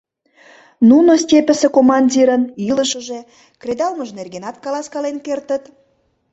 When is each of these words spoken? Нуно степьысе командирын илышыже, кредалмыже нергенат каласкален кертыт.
Нуно 0.89 1.11
степьысе 1.23 1.67
командирын 1.77 2.43
илышыже, 2.69 3.19
кредалмыже 3.61 4.13
нергенат 4.17 4.55
каласкален 4.63 5.17
кертыт. 5.25 5.63